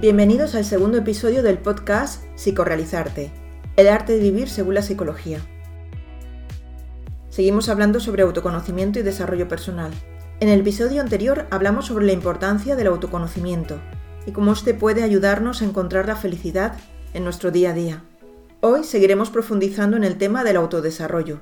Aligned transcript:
Bienvenidos 0.00 0.54
al 0.54 0.64
segundo 0.64 0.98
episodio 0.98 1.42
del 1.42 1.58
podcast 1.58 2.22
Psicorealizarte, 2.36 3.32
el 3.74 3.88
arte 3.88 4.12
de 4.12 4.20
vivir 4.20 4.48
según 4.48 4.74
la 4.74 4.82
psicología. 4.82 5.40
Seguimos 7.30 7.68
hablando 7.68 7.98
sobre 7.98 8.22
autoconocimiento 8.22 9.00
y 9.00 9.02
desarrollo 9.02 9.48
personal. 9.48 9.90
En 10.38 10.50
el 10.50 10.60
episodio 10.60 11.00
anterior 11.00 11.48
hablamos 11.50 11.86
sobre 11.86 12.06
la 12.06 12.12
importancia 12.12 12.76
del 12.76 12.86
autoconocimiento 12.86 13.80
y 14.24 14.30
cómo 14.30 14.52
este 14.52 14.72
puede 14.72 15.02
ayudarnos 15.02 15.62
a 15.62 15.64
encontrar 15.64 16.06
la 16.06 16.14
felicidad 16.14 16.74
en 17.12 17.24
nuestro 17.24 17.50
día 17.50 17.70
a 17.70 17.74
día. 17.74 18.04
Hoy 18.60 18.84
seguiremos 18.84 19.30
profundizando 19.30 19.96
en 19.96 20.04
el 20.04 20.16
tema 20.16 20.44
del 20.44 20.58
autodesarrollo, 20.58 21.40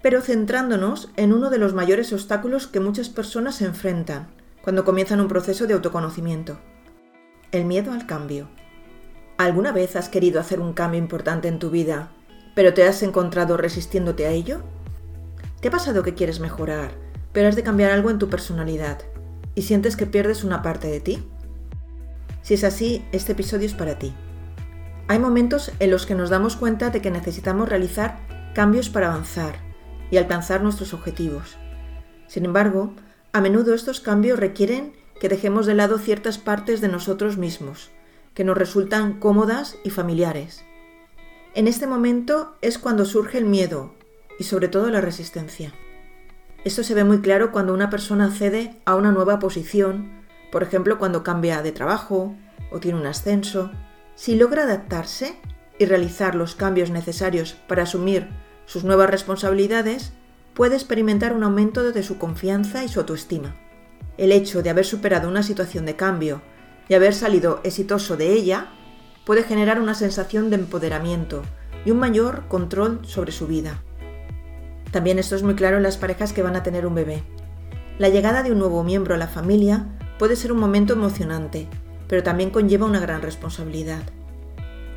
pero 0.00 0.22
centrándonos 0.22 1.10
en 1.16 1.32
uno 1.32 1.50
de 1.50 1.58
los 1.58 1.74
mayores 1.74 2.12
obstáculos 2.12 2.68
que 2.68 2.78
muchas 2.78 3.08
personas 3.08 3.56
se 3.56 3.64
enfrentan 3.64 4.28
cuando 4.62 4.84
comienzan 4.84 5.20
un 5.20 5.26
proceso 5.26 5.66
de 5.66 5.74
autoconocimiento 5.74 6.56
el 7.56 7.64
miedo 7.64 7.92
al 7.92 8.06
cambio. 8.06 8.48
¿Alguna 9.38 9.72
vez 9.72 9.96
has 9.96 10.08
querido 10.08 10.40
hacer 10.40 10.60
un 10.60 10.72
cambio 10.72 10.98
importante 10.98 11.48
en 11.48 11.58
tu 11.58 11.70
vida, 11.70 12.10
pero 12.54 12.72
te 12.74 12.84
has 12.84 13.02
encontrado 13.02 13.56
resistiéndote 13.56 14.26
a 14.26 14.30
ello? 14.30 14.62
¿Te 15.60 15.68
ha 15.68 15.70
pasado 15.70 16.02
que 16.02 16.14
quieres 16.14 16.40
mejorar, 16.40 16.92
pero 17.32 17.48
has 17.48 17.56
de 17.56 17.62
cambiar 17.62 17.90
algo 17.90 18.10
en 18.10 18.18
tu 18.18 18.28
personalidad 18.28 18.98
y 19.54 19.62
sientes 19.62 19.96
que 19.96 20.06
pierdes 20.06 20.44
una 20.44 20.62
parte 20.62 20.88
de 20.88 21.00
ti? 21.00 21.28
Si 22.42 22.54
es 22.54 22.64
así, 22.64 23.04
este 23.12 23.32
episodio 23.32 23.66
es 23.66 23.74
para 23.74 23.98
ti. 23.98 24.14
Hay 25.08 25.18
momentos 25.18 25.72
en 25.80 25.90
los 25.90 26.06
que 26.06 26.14
nos 26.14 26.30
damos 26.30 26.56
cuenta 26.56 26.90
de 26.90 27.00
que 27.00 27.10
necesitamos 27.10 27.68
realizar 27.68 28.18
cambios 28.54 28.88
para 28.88 29.08
avanzar 29.08 29.56
y 30.10 30.16
alcanzar 30.16 30.62
nuestros 30.62 30.94
objetivos. 30.94 31.56
Sin 32.26 32.44
embargo, 32.44 32.92
a 33.32 33.40
menudo 33.40 33.74
estos 33.74 34.00
cambios 34.00 34.38
requieren 34.38 34.94
que 35.20 35.28
dejemos 35.28 35.66
de 35.66 35.74
lado 35.74 35.98
ciertas 35.98 36.38
partes 36.38 36.80
de 36.80 36.88
nosotros 36.88 37.36
mismos, 37.36 37.90
que 38.34 38.44
nos 38.44 38.56
resultan 38.56 39.18
cómodas 39.18 39.76
y 39.84 39.90
familiares. 39.90 40.64
En 41.54 41.68
este 41.68 41.86
momento 41.86 42.56
es 42.60 42.78
cuando 42.78 43.04
surge 43.04 43.38
el 43.38 43.46
miedo 43.46 43.94
y 44.38 44.44
sobre 44.44 44.68
todo 44.68 44.90
la 44.90 45.00
resistencia. 45.00 45.72
Esto 46.64 46.82
se 46.82 46.94
ve 46.94 47.04
muy 47.04 47.20
claro 47.20 47.52
cuando 47.52 47.72
una 47.72 47.90
persona 47.90 48.26
accede 48.26 48.76
a 48.84 48.94
una 48.94 49.12
nueva 49.12 49.38
posición, 49.38 50.22
por 50.52 50.62
ejemplo 50.62 50.98
cuando 50.98 51.22
cambia 51.22 51.62
de 51.62 51.72
trabajo 51.72 52.34
o 52.70 52.80
tiene 52.80 52.98
un 52.98 53.06
ascenso. 53.06 53.70
Si 54.16 54.34
logra 54.34 54.64
adaptarse 54.64 55.36
y 55.78 55.86
realizar 55.86 56.34
los 56.34 56.54
cambios 56.54 56.90
necesarios 56.90 57.54
para 57.68 57.84
asumir 57.84 58.28
sus 58.66 58.84
nuevas 58.84 59.08
responsabilidades, 59.08 60.12
puede 60.54 60.74
experimentar 60.74 61.34
un 61.34 61.44
aumento 61.44 61.90
de 61.90 62.02
su 62.02 62.18
confianza 62.18 62.84
y 62.84 62.88
su 62.88 63.00
autoestima. 63.00 63.54
El 64.18 64.32
hecho 64.32 64.62
de 64.62 64.70
haber 64.70 64.86
superado 64.86 65.28
una 65.28 65.42
situación 65.42 65.84
de 65.84 65.96
cambio 65.96 66.40
y 66.88 66.94
haber 66.94 67.12
salido 67.12 67.60
exitoso 67.64 68.16
de 68.16 68.32
ella 68.32 68.68
puede 69.24 69.42
generar 69.42 69.80
una 69.80 69.94
sensación 69.94 70.48
de 70.48 70.56
empoderamiento 70.56 71.42
y 71.84 71.90
un 71.90 71.98
mayor 71.98 72.48
control 72.48 73.00
sobre 73.04 73.32
su 73.32 73.46
vida. 73.46 73.82
También 74.90 75.18
esto 75.18 75.36
es 75.36 75.42
muy 75.42 75.54
claro 75.54 75.76
en 75.76 75.82
las 75.82 75.98
parejas 75.98 76.32
que 76.32 76.42
van 76.42 76.56
a 76.56 76.62
tener 76.62 76.86
un 76.86 76.94
bebé. 76.94 77.22
La 77.98 78.08
llegada 78.08 78.42
de 78.42 78.52
un 78.52 78.58
nuevo 78.58 78.82
miembro 78.84 79.14
a 79.14 79.18
la 79.18 79.28
familia 79.28 79.86
puede 80.18 80.36
ser 80.36 80.52
un 80.52 80.58
momento 80.58 80.94
emocionante, 80.94 81.68
pero 82.08 82.22
también 82.22 82.50
conlleva 82.50 82.86
una 82.86 83.00
gran 83.00 83.20
responsabilidad. 83.20 84.02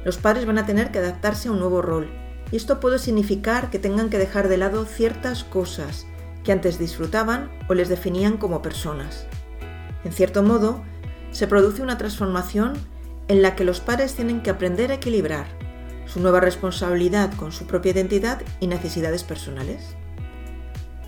Los 0.06 0.18
padres 0.18 0.46
van 0.46 0.58
a 0.58 0.66
tener 0.66 0.92
que 0.92 1.00
adaptarse 1.00 1.50
a 1.50 1.52
un 1.52 1.60
nuevo 1.60 1.82
rol, 1.82 2.10
y 2.52 2.56
esto 2.56 2.80
puede 2.80 3.00
significar 3.00 3.70
que 3.70 3.80
tengan 3.80 4.10
que 4.10 4.18
dejar 4.18 4.48
de 4.48 4.58
lado 4.58 4.86
ciertas 4.86 5.44
cosas 5.44 6.06
que 6.50 6.54
antes 6.54 6.80
disfrutaban 6.80 7.52
o 7.68 7.76
les 7.76 7.90
definían 7.90 8.38
como 8.38 8.64
personas. 8.64 9.28
En 10.04 10.12
cierto 10.12 10.42
modo, 10.42 10.82
se 11.30 11.46
produce 11.46 11.84
una 11.84 12.00
transformación 12.00 12.74
en 13.28 13.44
la 13.44 13.56
que 13.56 13.64
los 13.64 13.82
padres 13.82 14.16
tienen 14.16 14.42
que 14.42 14.50
aprender 14.50 14.90
a 14.90 14.96
equilibrar 14.96 15.46
su 16.08 16.20
nueva 16.20 16.40
responsabilidad 16.40 17.32
con 17.36 17.52
su 17.52 17.68
propia 17.68 17.92
identidad 17.92 18.42
y 18.60 18.66
necesidades 18.66 19.24
personales. 19.24 19.96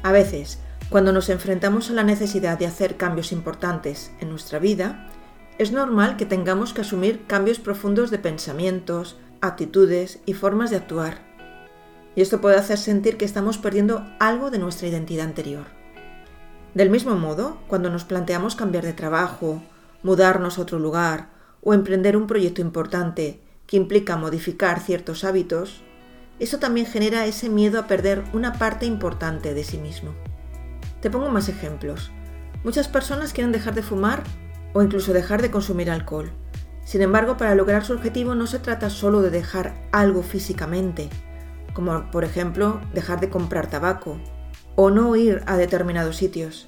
A 0.03 0.11
veces, 0.11 0.59
cuando 0.91 1.11
nos 1.11 1.27
enfrentamos 1.27 1.89
a 1.89 1.93
la 1.93 2.03
necesidad 2.03 2.59
de 2.59 2.67
hacer 2.67 2.95
cambios 2.95 3.31
importantes 3.31 4.11
en 4.19 4.29
nuestra 4.29 4.59
vida, 4.59 5.09
es 5.57 5.71
normal 5.71 6.17
que 6.17 6.27
tengamos 6.27 6.71
que 6.71 6.81
asumir 6.81 7.25
cambios 7.25 7.57
profundos 7.57 8.11
de 8.11 8.19
pensamientos, 8.19 9.17
actitudes 9.41 10.19
y 10.27 10.35
formas 10.35 10.69
de 10.69 10.75
actuar 10.75 11.30
y 12.15 12.21
esto 12.21 12.41
puede 12.41 12.57
hacer 12.57 12.77
sentir 12.77 13.17
que 13.17 13.25
estamos 13.25 13.57
perdiendo 13.57 14.05
algo 14.19 14.51
de 14.51 14.59
nuestra 14.59 14.87
identidad 14.87 15.25
anterior. 15.25 15.65
Del 16.73 16.89
mismo 16.89 17.15
modo, 17.15 17.57
cuando 17.67 17.89
nos 17.89 18.05
planteamos 18.05 18.55
cambiar 18.55 18.85
de 18.85 18.93
trabajo, 18.93 19.61
mudarnos 20.03 20.57
a 20.57 20.61
otro 20.61 20.79
lugar 20.79 21.29
o 21.61 21.73
emprender 21.73 22.17
un 22.17 22.27
proyecto 22.27 22.61
importante 22.61 23.41
que 23.67 23.77
implica 23.77 24.17
modificar 24.17 24.79
ciertos 24.79 25.23
hábitos, 25.23 25.83
eso 26.39 26.59
también 26.59 26.87
genera 26.87 27.25
ese 27.25 27.49
miedo 27.49 27.79
a 27.79 27.87
perder 27.87 28.23
una 28.33 28.53
parte 28.53 28.85
importante 28.85 29.53
de 29.53 29.63
sí 29.63 29.77
mismo. 29.77 30.13
Te 31.01 31.09
pongo 31.09 31.29
más 31.29 31.49
ejemplos. 31.49 32.11
Muchas 32.63 32.87
personas 32.87 33.33
quieren 33.33 33.51
dejar 33.51 33.75
de 33.75 33.83
fumar 33.83 34.23
o 34.73 34.81
incluso 34.81 35.13
dejar 35.13 35.41
de 35.41 35.51
consumir 35.51 35.89
alcohol. 35.89 36.31
Sin 36.83 37.01
embargo, 37.01 37.37
para 37.37 37.55
lograr 37.55 37.85
su 37.85 37.93
objetivo 37.93 38.33
no 38.35 38.47
se 38.47 38.59
trata 38.59 38.89
solo 38.89 39.21
de 39.21 39.29
dejar 39.29 39.73
algo 39.91 40.23
físicamente, 40.23 41.09
como 41.73 42.09
por 42.11 42.23
ejemplo 42.23 42.81
dejar 42.93 43.19
de 43.19 43.29
comprar 43.29 43.69
tabaco 43.69 44.19
o 44.75 44.89
no 44.89 45.15
ir 45.15 45.43
a 45.45 45.57
determinados 45.57 46.17
sitios, 46.17 46.67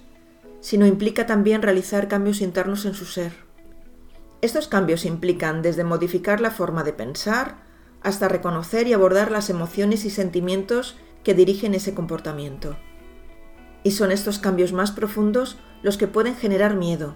sino 0.62 0.86
implica 0.86 1.26
también 1.26 1.62
realizar 1.62 2.08
cambios 2.08 2.42
internos 2.42 2.86
en 2.86 2.94
su 2.94 3.06
ser. 3.06 3.34
Estos 4.42 4.68
cambios 4.68 5.06
implican 5.06 5.62
desde 5.62 5.84
modificar 5.84 6.42
la 6.42 6.52
forma 6.52 6.84
de 6.84 6.94
pensar 6.94 7.56
hasta 8.02 8.28
reconocer 8.28 8.88
y 8.88 8.94
abordar 8.94 9.32
las 9.32 9.50
emociones 9.50 10.06
y 10.06 10.10
sentimientos 10.10 10.98
que 11.24 11.34
dirigen 11.34 11.74
ese 11.74 11.94
comportamiento. 11.94 12.76
Y 13.84 13.92
son 13.92 14.12
estos 14.12 14.40
cambios 14.40 14.74
más 14.74 14.92
profundos 14.92 15.58
los 15.82 15.98
que 15.98 16.08
pueden 16.08 16.36
generar 16.36 16.76
miedo, 16.76 17.16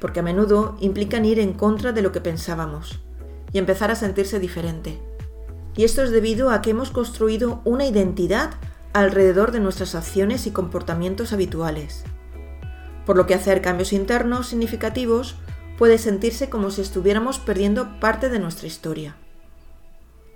porque 0.00 0.20
a 0.20 0.22
menudo 0.22 0.76
implican 0.80 1.24
ir 1.24 1.38
en 1.38 1.52
contra 1.52 1.92
de 1.92 2.02
lo 2.02 2.12
que 2.12 2.20
pensábamos 2.20 3.00
y 3.52 3.58
empezar 3.58 3.90
a 3.90 3.96
sentirse 3.96 4.40
diferente. 4.40 5.00
Y 5.76 5.84
esto 5.84 6.02
es 6.02 6.10
debido 6.10 6.50
a 6.50 6.62
que 6.62 6.70
hemos 6.70 6.90
construido 6.90 7.60
una 7.64 7.86
identidad 7.86 8.50
alrededor 8.92 9.52
de 9.52 9.60
nuestras 9.60 9.94
acciones 9.94 10.46
y 10.46 10.50
comportamientos 10.50 11.32
habituales. 11.32 12.04
Por 13.06 13.16
lo 13.16 13.26
que 13.26 13.34
hacer 13.34 13.62
cambios 13.62 13.92
internos 13.92 14.48
significativos 14.48 15.36
puede 15.78 15.98
sentirse 15.98 16.50
como 16.50 16.70
si 16.70 16.82
estuviéramos 16.82 17.38
perdiendo 17.38 17.98
parte 18.00 18.28
de 18.28 18.38
nuestra 18.38 18.66
historia. 18.66 19.16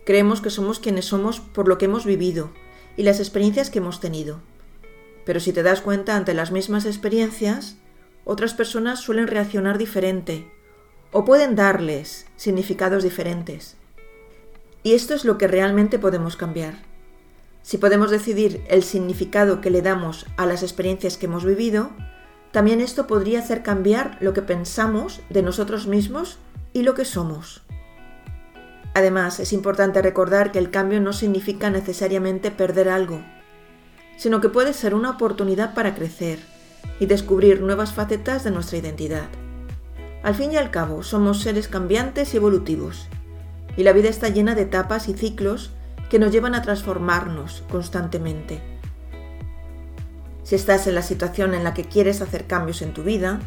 Creemos 0.04 0.40
que 0.40 0.50
somos 0.50 0.80
quienes 0.80 1.04
somos 1.04 1.40
por 1.40 1.68
lo 1.68 1.78
que 1.78 1.84
hemos 1.84 2.04
vivido 2.04 2.52
y 2.96 3.02
las 3.02 3.20
experiencias 3.20 3.70
que 3.70 3.78
hemos 3.78 4.00
tenido. 4.00 4.40
Pero 5.24 5.40
si 5.40 5.52
te 5.52 5.62
das 5.62 5.80
cuenta 5.80 6.16
ante 6.16 6.32
las 6.32 6.50
mismas 6.50 6.86
experiencias, 6.86 7.76
otras 8.24 8.54
personas 8.54 9.00
suelen 9.00 9.26
reaccionar 9.26 9.78
diferente 9.78 10.50
o 11.12 11.24
pueden 11.24 11.56
darles 11.56 12.26
significados 12.36 13.02
diferentes. 13.02 13.76
Y 14.86 14.94
esto 14.94 15.14
es 15.14 15.24
lo 15.24 15.36
que 15.36 15.48
realmente 15.48 15.98
podemos 15.98 16.36
cambiar. 16.36 16.74
Si 17.62 17.76
podemos 17.76 18.08
decidir 18.08 18.64
el 18.68 18.84
significado 18.84 19.60
que 19.60 19.68
le 19.68 19.82
damos 19.82 20.26
a 20.36 20.46
las 20.46 20.62
experiencias 20.62 21.16
que 21.16 21.26
hemos 21.26 21.44
vivido, 21.44 21.90
también 22.52 22.80
esto 22.80 23.08
podría 23.08 23.40
hacer 23.40 23.64
cambiar 23.64 24.16
lo 24.20 24.32
que 24.32 24.42
pensamos 24.42 25.22
de 25.28 25.42
nosotros 25.42 25.88
mismos 25.88 26.38
y 26.72 26.82
lo 26.84 26.94
que 26.94 27.04
somos. 27.04 27.64
Además, 28.94 29.40
es 29.40 29.52
importante 29.52 30.00
recordar 30.02 30.52
que 30.52 30.60
el 30.60 30.70
cambio 30.70 31.00
no 31.00 31.12
significa 31.12 31.68
necesariamente 31.68 32.52
perder 32.52 32.88
algo, 32.88 33.24
sino 34.16 34.40
que 34.40 34.50
puede 34.50 34.72
ser 34.72 34.94
una 34.94 35.10
oportunidad 35.10 35.74
para 35.74 35.96
crecer 35.96 36.38
y 37.00 37.06
descubrir 37.06 37.60
nuevas 37.60 37.92
facetas 37.92 38.44
de 38.44 38.52
nuestra 38.52 38.78
identidad. 38.78 39.26
Al 40.22 40.36
fin 40.36 40.52
y 40.52 40.56
al 40.58 40.70
cabo, 40.70 41.02
somos 41.02 41.42
seres 41.42 41.66
cambiantes 41.66 42.34
y 42.34 42.36
evolutivos, 42.36 43.08
y 43.76 43.82
la 43.82 43.92
vida 43.92 44.08
está 44.08 44.28
llena 44.28 44.54
de 44.54 44.62
etapas 44.62 45.08
y 45.08 45.14
ciclos 45.14 45.72
que 46.08 46.18
nos 46.18 46.32
llevan 46.32 46.54
a 46.54 46.62
transformarnos 46.62 47.64
constantemente. 47.70 48.62
Si 50.42 50.54
estás 50.54 50.86
en 50.86 50.94
la 50.94 51.02
situación 51.02 51.54
en 51.54 51.64
la 51.64 51.74
que 51.74 51.84
quieres 51.84 52.20
hacer 52.20 52.46
cambios 52.46 52.80
en 52.82 52.94
tu 52.94 53.02
vida, 53.02 53.40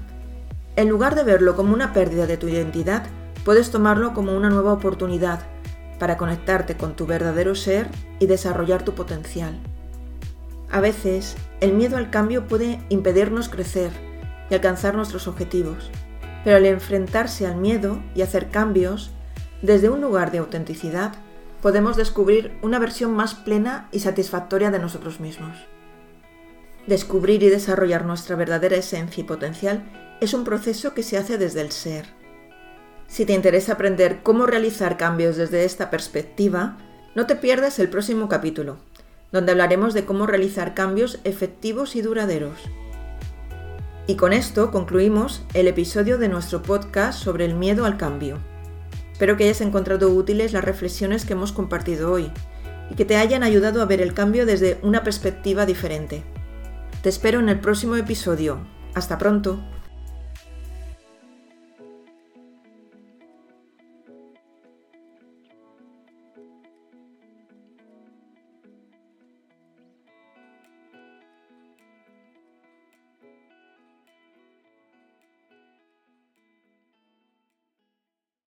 en 0.76 0.90
lugar 0.90 1.16
de 1.16 1.24
verlo 1.24 1.56
como 1.56 1.74
una 1.74 1.94
pérdida 1.94 2.28
de 2.28 2.38
tu 2.38 2.48
identidad, 2.48 3.06
puedes 3.46 3.72
tomarlo 3.72 4.14
como 4.14 4.36
una 4.36 4.50
nueva 4.50 4.74
oportunidad 4.74 5.42
para 5.98 6.18
conectarte 6.18 6.76
con 6.76 6.96
tu 6.96 7.06
verdadero 7.06 7.56
ser 7.56 7.88
y 8.20 8.28
desarrollar 8.28 8.84
tu 8.84 8.96
potencial. 8.96 9.60
A 10.72 10.82
veces, 10.82 11.36
el 11.62 11.74
miedo 11.74 11.98
al 11.98 12.10
cambio 12.10 12.48
puede 12.48 12.80
impedirnos 12.90 13.50
crecer 13.50 13.92
y 14.50 14.54
alcanzar 14.54 14.96
nuestros 14.96 15.28
objetivos, 15.28 15.90
pero 16.44 16.58
al 16.58 16.66
enfrentarse 16.66 17.48
al 17.48 17.58
miedo 17.58 18.02
y 18.16 18.22
hacer 18.22 18.50
cambios, 18.50 19.12
desde 19.62 19.90
un 19.90 20.02
lugar 20.02 20.32
de 20.32 20.38
autenticidad, 20.38 21.14
podemos 21.62 21.98
descubrir 21.98 22.58
una 22.62 22.80
versión 22.80 23.14
más 23.14 23.36
plena 23.36 23.90
y 23.92 24.00
satisfactoria 24.00 24.72
de 24.72 24.80
nosotros 24.80 25.20
mismos. 25.20 25.58
Descubrir 26.88 27.44
y 27.44 27.50
desarrollar 27.50 28.06
nuestra 28.06 28.36
verdadera 28.36 28.78
esencia 28.78 29.22
y 29.22 29.26
potencial 29.26 29.84
es 30.22 30.34
un 30.34 30.44
proceso 30.44 30.94
que 30.94 31.04
se 31.04 31.18
hace 31.18 31.38
desde 31.38 31.62
el 31.62 31.72
ser. 31.72 32.06
Si 33.08 33.26
te 33.26 33.34
interesa 33.34 33.74
aprender 33.74 34.20
cómo 34.24 34.46
realizar 34.46 34.98
cambios 34.98 35.36
desde 35.36 35.66
esta 35.66 35.90
perspectiva, 35.90 36.78
no 37.16 37.26
te 37.26 37.36
pierdas 37.36 37.80
el 37.80 37.90
próximo 37.90 38.30
capítulo, 38.30 38.78
donde 39.32 39.52
hablaremos 39.52 39.94
de 39.94 40.06
cómo 40.06 40.26
realizar 40.26 40.74
cambios 40.74 41.20
efectivos 41.24 41.96
y 41.96 42.02
duraderos. 42.02 42.60
Y 44.08 44.16
con 44.16 44.34
esto 44.34 44.72
concluimos 44.72 45.44
el 45.54 45.68
episodio 45.68 46.18
de 46.18 46.30
nuestro 46.30 46.62
podcast 46.62 47.22
sobre 47.22 47.46
el 47.46 47.56
miedo 47.56 47.86
al 47.86 47.98
cambio. 47.98 48.40
Espero 49.20 49.36
que 49.36 49.44
hayas 49.44 49.60
encontrado 49.60 50.12
útiles 50.12 50.54
las 50.54 50.64
reflexiones 50.64 51.26
que 51.26 51.34
hemos 51.34 51.52
compartido 51.52 52.10
hoy 52.10 52.32
y 52.90 52.96
que 52.96 53.04
te 53.04 53.18
hayan 53.18 53.44
ayudado 53.44 53.82
a 53.82 53.86
ver 53.86 54.00
el 54.00 54.14
cambio 54.14 54.46
desde 54.46 54.80
una 54.82 55.04
perspectiva 55.04 55.66
diferente. 55.66 56.24
Te 57.04 57.10
espero 57.10 57.42
en 57.42 57.50
el 57.50 57.60
próximo 57.60 57.98
episodio. 57.98 58.66
Hasta 58.94 59.18
pronto. 59.18 59.60